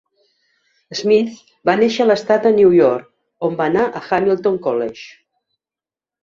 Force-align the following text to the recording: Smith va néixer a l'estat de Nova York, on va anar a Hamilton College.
Smith 1.01 1.35
va 1.69 1.75
néixer 1.81 2.01
a 2.05 2.07
l'estat 2.11 2.47
de 2.47 2.53
Nova 2.55 2.77
York, 2.79 3.05
on 3.49 3.59
va 3.61 3.69
anar 3.73 3.85
a 3.85 4.03
Hamilton 4.09 4.59
College. 4.65 5.07